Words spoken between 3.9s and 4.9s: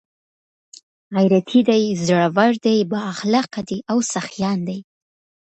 او سخيان دي